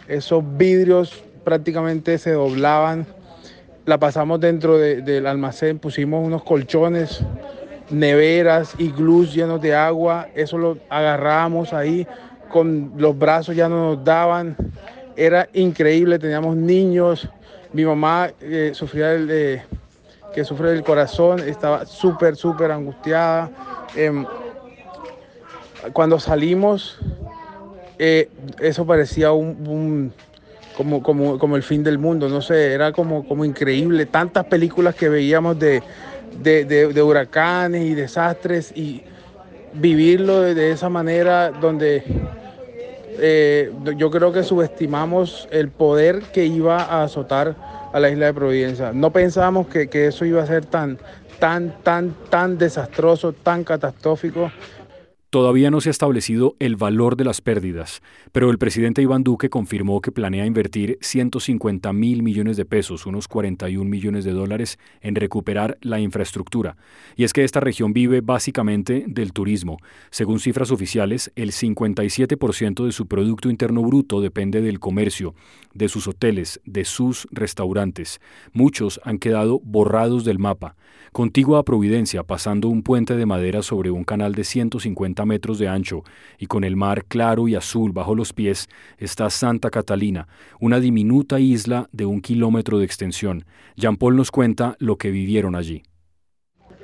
Esos 0.08 0.42
vidrios 0.58 1.22
prácticamente 1.44 2.18
se 2.18 2.32
doblaban 2.32 3.06
la 3.84 3.98
pasamos 3.98 4.40
dentro 4.40 4.78
del 4.78 5.26
almacén, 5.26 5.78
pusimos 5.78 6.24
unos 6.24 6.44
colchones, 6.44 7.20
neveras 7.90 8.74
y 8.78 8.90
glus 8.90 9.34
llenos 9.34 9.60
de 9.60 9.74
agua, 9.74 10.28
eso 10.34 10.58
lo 10.58 10.78
agarrábamos 10.88 11.72
ahí, 11.72 12.06
con 12.48 12.92
los 12.96 13.16
brazos 13.18 13.56
ya 13.56 13.68
no 13.68 13.90
nos 13.94 14.04
daban, 14.04 14.56
era 15.16 15.48
increíble, 15.52 16.18
teníamos 16.18 16.56
niños, 16.56 17.28
mi 17.72 17.84
mamá 17.84 18.30
eh, 18.40 18.72
sufría 18.74 19.12
el, 19.12 19.62
que 20.34 20.44
sufre 20.44 20.70
del 20.70 20.82
corazón, 20.82 21.40
estaba 21.40 21.86
súper, 21.86 22.36
súper 22.36 22.70
angustiada. 22.70 23.50
Em, 23.94 24.24
cuando 25.92 26.18
salimos, 26.18 26.98
eh, 27.98 28.28
eso 28.60 28.86
parecía 28.86 29.32
un 29.32 30.12
como, 30.76 31.02
como, 31.02 31.38
como 31.38 31.56
el 31.56 31.62
fin 31.62 31.84
del 31.84 31.98
mundo, 31.98 32.28
no 32.28 32.40
sé, 32.40 32.72
era 32.72 32.92
como, 32.92 33.26
como 33.26 33.44
increíble, 33.44 34.06
tantas 34.06 34.44
películas 34.46 34.94
que 34.94 35.08
veíamos 35.08 35.58
de, 35.58 35.82
de, 36.40 37.02
huracanes 37.02 37.84
y 37.84 37.94
desastres 37.94 38.72
y 38.76 39.02
vivirlo 39.72 40.40
de, 40.40 40.72
esa 40.72 40.88
manera 40.88 41.50
donde 41.50 42.02
eh, 43.18 43.72
yo 43.96 44.10
creo 44.10 44.32
que 44.32 44.42
subestimamos 44.42 45.48
el 45.50 45.70
poder 45.70 46.22
que 46.32 46.44
iba 46.44 46.82
a 46.82 47.04
azotar 47.04 47.54
a 47.92 48.00
la 48.00 48.10
isla 48.10 48.26
de 48.26 48.34
Providencia. 48.34 48.92
No 48.92 49.12
pensábamos 49.12 49.66
que, 49.66 49.88
que 49.88 50.06
eso 50.06 50.24
iba 50.24 50.42
a 50.42 50.46
ser 50.46 50.64
tan, 50.64 50.98
tan, 51.38 51.74
tan, 51.82 52.14
tan 52.30 52.56
desastroso, 52.58 53.32
tan 53.32 53.64
catastrófico. 53.64 54.50
Todavía 55.32 55.70
no 55.70 55.80
se 55.80 55.88
ha 55.88 55.92
establecido 55.92 56.56
el 56.58 56.76
valor 56.76 57.16
de 57.16 57.24
las 57.24 57.40
pérdidas, 57.40 58.02
pero 58.32 58.50
el 58.50 58.58
presidente 58.58 59.00
Iván 59.00 59.24
Duque 59.24 59.48
confirmó 59.48 60.02
que 60.02 60.12
planea 60.12 60.44
invertir 60.44 60.98
150 61.00 61.90
mil 61.94 62.22
millones 62.22 62.58
de 62.58 62.66
pesos, 62.66 63.06
unos 63.06 63.28
41 63.28 63.88
millones 63.88 64.26
de 64.26 64.32
dólares, 64.32 64.78
en 65.00 65.14
recuperar 65.14 65.78
la 65.80 66.00
infraestructura. 66.00 66.76
Y 67.16 67.24
es 67.24 67.32
que 67.32 67.44
esta 67.44 67.60
región 67.60 67.94
vive 67.94 68.20
básicamente 68.20 69.06
del 69.08 69.32
turismo. 69.32 69.78
Según 70.10 70.38
cifras 70.38 70.70
oficiales, 70.70 71.32
el 71.34 71.52
57% 71.52 72.84
de 72.84 72.92
su 72.92 73.06
Producto 73.06 73.48
Interno 73.48 73.80
Bruto 73.80 74.20
depende 74.20 74.60
del 74.60 74.80
comercio, 74.80 75.34
de 75.72 75.88
sus 75.88 76.08
hoteles, 76.08 76.60
de 76.66 76.84
sus 76.84 77.26
restaurantes. 77.30 78.20
Muchos 78.52 79.00
han 79.02 79.16
quedado 79.16 79.60
borrados 79.64 80.26
del 80.26 80.38
mapa. 80.38 80.76
Contigua 81.12 81.58
a 81.58 81.62
Providencia, 81.62 82.22
pasando 82.22 82.68
un 82.68 82.82
puente 82.82 83.16
de 83.16 83.26
madera 83.26 83.62
sobre 83.62 83.90
un 83.90 84.04
canal 84.04 84.34
de 84.34 84.44
150 84.44 85.21
metros 85.24 85.58
de 85.58 85.68
ancho 85.68 86.02
y 86.38 86.46
con 86.46 86.64
el 86.64 86.76
mar 86.76 87.04
claro 87.04 87.48
y 87.48 87.54
azul 87.54 87.92
bajo 87.92 88.14
los 88.14 88.32
pies, 88.32 88.68
está 88.98 89.30
Santa 89.30 89.70
Catalina, 89.70 90.28
una 90.60 90.80
diminuta 90.80 91.40
isla 91.40 91.88
de 91.92 92.04
un 92.04 92.20
kilómetro 92.20 92.78
de 92.78 92.84
extensión. 92.84 93.44
Jean 93.76 93.96
Paul 93.96 94.16
nos 94.16 94.30
cuenta 94.30 94.76
lo 94.78 94.96
que 94.96 95.10
vivieron 95.10 95.54
allí. 95.54 95.82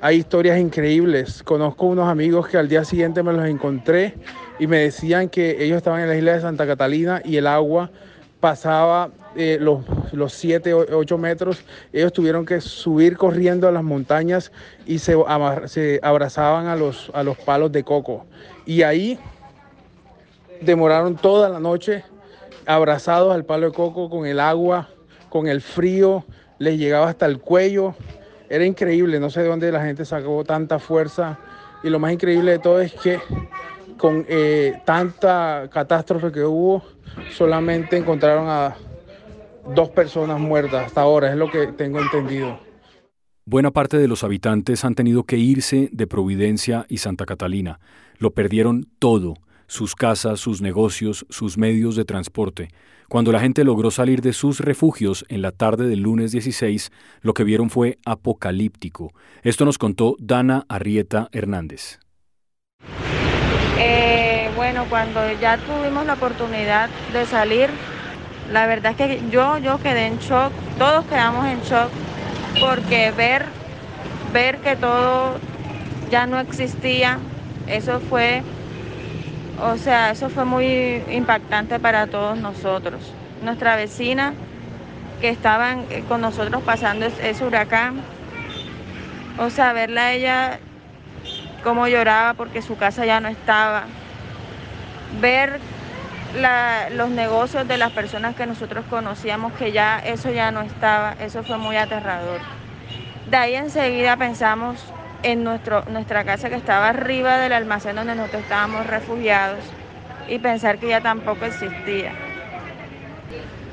Hay 0.01 0.17
historias 0.17 0.59
increíbles. 0.59 1.43
Conozco 1.43 1.85
unos 1.85 2.07
amigos 2.07 2.47
que 2.47 2.57
al 2.57 2.69
día 2.69 2.85
siguiente 2.85 3.21
me 3.21 3.33
los 3.33 3.45
encontré 3.45 4.13
y 4.57 4.67
me 4.67 4.77
decían 4.77 5.27
que 5.27 5.63
ellos 5.63 5.77
estaban 5.77 6.01
en 6.01 6.07
la 6.07 6.17
isla 6.17 6.33
de 6.33 6.41
Santa 6.41 6.65
Catalina 6.65 7.21
y 7.25 7.35
el 7.35 7.47
agua 7.47 7.91
pasaba 8.39 9.09
eh, 9.35 9.57
los, 9.59 9.81
los 10.11 10.33
7 10.33 10.73
o 10.73 10.97
8 10.97 11.17
metros, 11.17 11.63
ellos 11.93 12.11
tuvieron 12.11 12.45
que 12.45 12.61
subir 12.61 13.15
corriendo 13.17 13.67
a 13.67 13.71
las 13.71 13.83
montañas 13.83 14.51
y 14.85 14.99
se, 14.99 15.15
se 15.65 15.99
abrazaban 16.01 16.67
a 16.67 16.75
los, 16.75 17.11
a 17.13 17.23
los 17.23 17.37
palos 17.37 17.71
de 17.71 17.83
coco. 17.83 18.25
Y 18.65 18.81
ahí 18.81 19.19
demoraron 20.61 21.15
toda 21.15 21.49
la 21.49 21.59
noche 21.59 22.03
abrazados 22.65 23.33
al 23.33 23.45
palo 23.45 23.67
de 23.67 23.73
coco 23.73 24.09
con 24.09 24.25
el 24.25 24.39
agua, 24.39 24.89
con 25.29 25.47
el 25.47 25.61
frío, 25.61 26.25
les 26.57 26.77
llegaba 26.77 27.09
hasta 27.09 27.25
el 27.25 27.39
cuello. 27.39 27.95
Era 28.49 28.65
increíble, 28.65 29.19
no 29.19 29.29
sé 29.29 29.41
de 29.41 29.47
dónde 29.47 29.71
la 29.71 29.83
gente 29.83 30.05
sacó 30.05 30.43
tanta 30.43 30.79
fuerza. 30.79 31.39
Y 31.83 31.89
lo 31.89 31.99
más 31.99 32.11
increíble 32.11 32.51
de 32.51 32.59
todo 32.59 32.81
es 32.81 32.93
que 32.93 33.19
con 33.97 34.25
eh, 34.27 34.81
tanta 34.85 35.69
catástrofe 35.71 36.31
que 36.31 36.43
hubo, 36.43 36.83
solamente 37.31 37.97
encontraron 37.97 38.47
a 38.47 38.75
dos 39.75 39.89
personas 39.89 40.39
muertas 40.39 40.87
hasta 40.87 41.01
ahora, 41.01 41.31
es 41.31 41.37
lo 41.37 41.49
que 41.49 41.67
tengo 41.67 41.99
entendido. 41.99 42.59
Buena 43.45 43.71
parte 43.71 43.97
de 43.97 44.07
los 44.07 44.23
habitantes 44.23 44.85
han 44.85 44.95
tenido 44.95 45.23
que 45.23 45.37
irse 45.37 45.89
de 45.91 46.05
Providencia 46.05 46.85
y 46.87 46.97
Santa 46.97 47.25
Catalina. 47.25 47.79
Lo 48.17 48.31
perdieron 48.31 48.87
todo, 48.99 49.35
sus 49.65 49.95
casas, 49.95 50.39
sus 50.39 50.61
negocios, 50.61 51.25
sus 51.29 51.57
medios 51.57 51.95
de 51.95 52.05
transporte. 52.05 52.69
Cuando 53.07 53.31
la 53.31 53.39
gente 53.39 53.63
logró 53.63 53.89
salir 53.89 54.21
de 54.21 54.33
sus 54.33 54.59
refugios 54.59 55.25
en 55.29 55.41
la 55.41 55.51
tarde 55.51 55.87
del 55.87 56.01
lunes 56.01 56.31
16, 56.31 56.91
lo 57.21 57.33
que 57.33 57.43
vieron 57.43 57.71
fue 57.71 57.97
apocalíptico. 58.05 59.13
Esto 59.41 59.65
nos 59.65 59.79
contó 59.79 60.15
Dana 60.19 60.65
Arrieta 60.69 61.27
Hernández. 61.31 61.99
Eh, 63.79 64.51
bueno, 64.55 64.85
cuando 64.89 65.21
ya 65.41 65.57
tuvimos 65.57 66.05
la 66.05 66.13
oportunidad 66.13 66.89
de 67.13 67.25
salir, 67.25 67.69
La 68.51 68.65
verdad 68.65 68.91
es 68.91 68.97
que 68.97 69.29
yo, 69.29 69.59
yo 69.59 69.77
quedé 69.79 70.07
en 70.07 70.17
shock, 70.17 70.51
todos 70.79 71.05
quedamos 71.05 71.45
en 71.45 71.61
shock, 71.61 71.91
porque 72.59 73.11
ver, 73.11 73.45
ver 74.33 74.57
que 74.57 74.75
todo 74.75 75.35
ya 76.09 76.25
no 76.25 76.39
existía, 76.39 77.19
eso 77.67 77.99
fue, 77.99 78.41
o 79.61 79.77
sea, 79.77 80.09
eso 80.09 80.29
fue 80.29 80.45
muy 80.45 81.03
impactante 81.11 81.79
para 81.79 82.07
todos 82.07 82.39
nosotros. 82.39 83.13
Nuestra 83.43 83.75
vecina 83.75 84.33
que 85.21 85.29
estaban 85.29 85.85
con 86.07 86.21
nosotros 86.21 86.63
pasando 86.63 87.05
ese 87.05 87.45
huracán, 87.45 88.01
o 89.37 89.51
sea, 89.51 89.73
verla 89.73 90.01
a 90.01 90.13
ella 90.13 90.59
cómo 91.63 91.87
lloraba 91.87 92.33
porque 92.33 92.63
su 92.63 92.77
casa 92.77 93.05
ya 93.05 93.19
no 93.19 93.27
estaba, 93.27 93.83
ver 95.21 95.59
los 96.91 97.09
negocios 97.09 97.67
de 97.67 97.77
las 97.77 97.91
personas 97.91 98.35
que 98.35 98.45
nosotros 98.45 98.85
conocíamos, 98.89 99.53
que 99.53 99.71
ya 99.71 99.99
eso 99.99 100.31
ya 100.31 100.51
no 100.51 100.61
estaba, 100.61 101.15
eso 101.19 101.43
fue 101.43 101.57
muy 101.57 101.77
aterrador. 101.77 102.39
De 103.29 103.37
ahí 103.37 103.55
enseguida 103.55 104.17
pensamos 104.17 104.83
en 105.23 105.43
nuestro, 105.43 105.83
nuestra 105.91 106.23
casa 106.23 106.49
que 106.49 106.55
estaba 106.55 106.89
arriba 106.89 107.37
del 107.37 107.53
almacén 107.53 107.95
donde 107.95 108.15
nosotros 108.15 108.43
estábamos 108.43 108.87
refugiados 108.87 109.59
y 110.29 110.39
pensar 110.39 110.77
que 110.77 110.87
ya 110.87 111.01
tampoco 111.01 111.45
existía. 111.45 112.11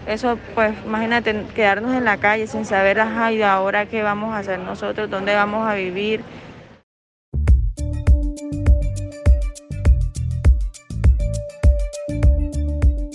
Eso, 0.07 0.39
pues, 0.55 0.73
imagínate, 0.85 1.35
quedarnos 1.55 1.95
en 1.95 2.05
la 2.05 2.17
calle 2.17 2.47
sin 2.47 2.65
saber, 2.65 3.01
ajá, 3.01 3.33
y 3.33 3.43
ahora 3.43 3.87
qué 3.87 4.03
vamos 4.03 4.35
a 4.35 4.39
hacer 4.39 4.59
nosotros, 4.61 5.11
dónde 5.11 5.35
vamos 5.35 5.69
a 5.69 5.75
vivir. 5.75 6.21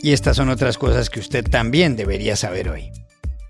Y 0.03 0.13
estas 0.13 0.38
son 0.38 0.50
otras 0.50 0.77
cosas 0.77 1.10
que 1.10 1.20
usted 1.20 1.48
también 1.48 1.96
debería 1.96 2.36
saber 2.36 2.70
hoy. 2.70 2.91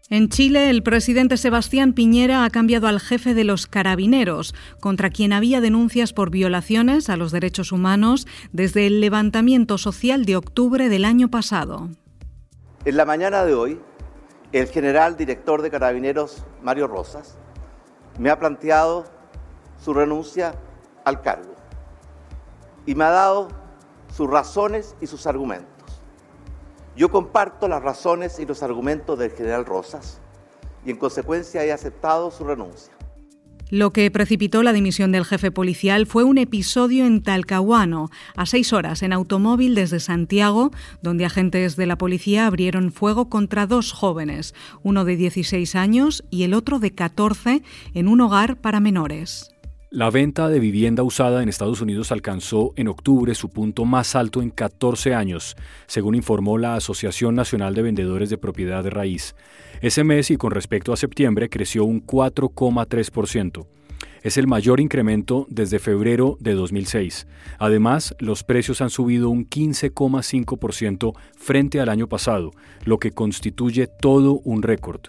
En 0.09 0.27
Chile, 0.27 0.69
el 0.69 0.83
presidente 0.83 1.37
Sebastián 1.37 1.93
Piñera 1.93 2.43
ha 2.43 2.49
cambiado 2.49 2.87
al 2.87 2.99
jefe 2.99 3.33
de 3.33 3.45
los 3.45 3.65
carabineros, 3.65 4.53
contra 4.81 5.09
quien 5.09 5.31
había 5.31 5.61
denuncias 5.61 6.11
por 6.11 6.29
violaciones 6.29 7.09
a 7.09 7.15
los 7.15 7.31
derechos 7.31 7.71
humanos 7.71 8.27
desde 8.51 8.87
el 8.87 8.99
levantamiento 8.99 9.77
social 9.77 10.25
de 10.25 10.35
octubre 10.35 10.89
del 10.89 11.05
año 11.05 11.29
pasado. 11.29 11.87
En 12.83 12.97
la 12.97 13.05
mañana 13.05 13.45
de 13.45 13.53
hoy, 13.53 13.79
el 14.51 14.67
general 14.67 15.15
director 15.15 15.61
de 15.61 15.71
carabineros, 15.71 16.43
Mario 16.61 16.87
Rosas, 16.87 17.37
me 18.19 18.29
ha 18.29 18.37
planteado 18.37 19.05
su 19.81 19.93
renuncia 19.93 20.55
al 21.05 21.21
cargo 21.21 21.55
y 22.85 22.95
me 22.95 23.05
ha 23.05 23.11
dado 23.11 23.47
sus 24.13 24.29
razones 24.29 24.97
y 24.99 25.07
sus 25.07 25.25
argumentos. 25.25 25.80
Yo 26.95 27.09
comparto 27.09 27.67
las 27.67 27.81
razones 27.81 28.39
y 28.39 28.45
los 28.45 28.63
argumentos 28.63 29.17
del 29.17 29.31
general 29.31 29.65
Rosas 29.65 30.19
y 30.85 30.91
en 30.91 30.97
consecuencia 30.97 31.63
he 31.63 31.71
aceptado 31.71 32.31
su 32.31 32.43
renuncia. 32.43 32.93
Lo 33.69 33.93
que 33.93 34.11
precipitó 34.11 34.63
la 34.63 34.73
dimisión 34.73 35.13
del 35.13 35.23
jefe 35.23 35.49
policial 35.49 36.05
fue 36.05 36.25
un 36.25 36.37
episodio 36.37 37.05
en 37.05 37.23
Talcahuano, 37.23 38.09
a 38.35 38.45
seis 38.45 38.73
horas 38.73 39.01
en 39.01 39.13
automóvil 39.13 39.75
desde 39.75 40.01
Santiago, 40.01 40.71
donde 41.01 41.23
agentes 41.23 41.77
de 41.77 41.85
la 41.85 41.97
policía 41.97 42.47
abrieron 42.47 42.91
fuego 42.91 43.29
contra 43.29 43.67
dos 43.67 43.93
jóvenes, 43.93 44.53
uno 44.83 45.05
de 45.05 45.15
16 45.15 45.75
años 45.75 46.25
y 46.29 46.43
el 46.43 46.53
otro 46.53 46.79
de 46.79 46.93
14, 46.93 47.63
en 47.93 48.09
un 48.09 48.19
hogar 48.19 48.59
para 48.59 48.81
menores. 48.81 49.50
La 49.93 50.09
venta 50.09 50.47
de 50.47 50.61
vivienda 50.61 51.03
usada 51.03 51.43
en 51.43 51.49
Estados 51.49 51.81
Unidos 51.81 52.13
alcanzó 52.13 52.71
en 52.77 52.87
octubre 52.87 53.35
su 53.35 53.49
punto 53.49 53.83
más 53.83 54.15
alto 54.15 54.41
en 54.41 54.49
14 54.49 55.13
años, 55.13 55.57
según 55.85 56.15
informó 56.15 56.57
la 56.57 56.75
Asociación 56.75 57.35
Nacional 57.35 57.75
de 57.75 57.81
Vendedores 57.81 58.29
de 58.29 58.37
Propiedad 58.37 58.85
de 58.85 58.89
Raíz. 58.89 59.35
Ese 59.81 60.05
mes 60.05 60.31
y 60.31 60.37
con 60.37 60.51
respecto 60.51 60.93
a 60.93 60.97
septiembre 60.97 61.49
creció 61.49 61.83
un 61.83 62.07
4,3%. 62.07 63.67
Es 64.23 64.37
el 64.37 64.47
mayor 64.47 64.79
incremento 64.79 65.45
desde 65.49 65.77
febrero 65.77 66.37
de 66.39 66.53
2006. 66.53 67.27
Además, 67.59 68.15
los 68.17 68.45
precios 68.45 68.79
han 68.79 68.91
subido 68.91 69.29
un 69.29 69.45
15,5% 69.45 71.13
frente 71.35 71.81
al 71.81 71.89
año 71.89 72.07
pasado, 72.07 72.51
lo 72.85 72.97
que 72.97 73.11
constituye 73.11 73.87
todo 73.87 74.39
un 74.45 74.63
récord. 74.63 75.01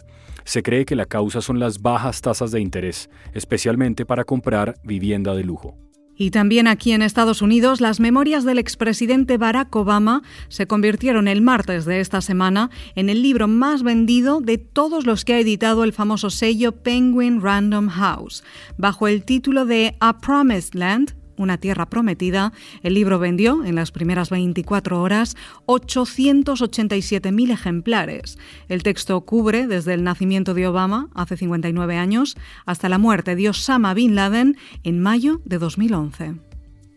Se 0.44 0.62
cree 0.62 0.84
que 0.84 0.96
la 0.96 1.06
causa 1.06 1.40
son 1.40 1.58
las 1.58 1.80
bajas 1.80 2.20
tasas 2.20 2.50
de 2.50 2.60
interés, 2.60 3.10
especialmente 3.32 4.04
para 4.06 4.24
comprar 4.24 4.76
vivienda 4.84 5.34
de 5.34 5.44
lujo. 5.44 5.76
Y 6.14 6.30
también 6.30 6.66
aquí 6.68 6.92
en 6.92 7.02
Estados 7.02 7.40
Unidos, 7.42 7.80
las 7.80 7.98
memorias 7.98 8.44
del 8.44 8.58
expresidente 8.58 9.38
Barack 9.38 9.74
Obama 9.74 10.22
se 10.48 10.66
convirtieron 10.66 11.26
el 11.26 11.40
martes 11.40 11.84
de 11.84 12.00
esta 12.00 12.20
semana 12.20 12.70
en 12.94 13.08
el 13.08 13.22
libro 13.22 13.48
más 13.48 13.82
vendido 13.82 14.40
de 14.40 14.58
todos 14.58 15.06
los 15.06 15.24
que 15.24 15.34
ha 15.34 15.40
editado 15.40 15.84
el 15.84 15.92
famoso 15.92 16.28
sello 16.28 16.72
Penguin 16.72 17.40
Random 17.40 17.88
House, 17.88 18.44
bajo 18.76 19.08
el 19.08 19.24
título 19.24 19.64
de 19.64 19.96
A 20.00 20.18
Promised 20.18 20.74
Land, 20.74 21.14
una 21.42 21.58
tierra 21.58 21.86
prometida, 21.86 22.52
el 22.82 22.94
libro 22.94 23.18
vendió 23.18 23.64
en 23.64 23.74
las 23.74 23.90
primeras 23.90 24.30
24 24.30 25.00
horas 25.00 25.36
887.000 25.66 27.50
ejemplares. 27.52 28.38
El 28.68 28.82
texto 28.82 29.20
cubre 29.22 29.66
desde 29.66 29.94
el 29.94 30.04
nacimiento 30.04 30.54
de 30.54 30.66
Obama, 30.66 31.08
hace 31.14 31.36
59 31.36 31.96
años, 31.96 32.36
hasta 32.64 32.88
la 32.88 32.98
muerte 32.98 33.36
de 33.36 33.48
Osama 33.48 33.94
Bin 33.94 34.14
Laden 34.14 34.56
en 34.82 35.00
mayo 35.00 35.40
de 35.44 35.58
2011. 35.58 36.34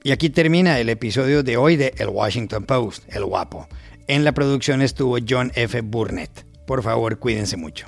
Y 0.04 0.12
aquí 0.12 0.30
termina 0.30 0.80
el 0.80 0.90
episodio 0.90 1.42
de 1.42 1.58
hoy 1.58 1.78
de 1.78 1.94
El 1.98 2.10
Washington 2.10 2.64
Post, 2.66 3.04
El 3.08 3.26
Guapo. 3.26 3.68
En 4.08 4.24
la 4.24 4.34
producción 4.34 4.84
estuvo 4.84 5.18
John 5.28 5.52
F. 5.56 5.82
Burnett. 5.82 6.46
Por 6.68 6.84
favor, 6.84 7.18
cuídense 7.18 7.58
mucho. 7.58 7.88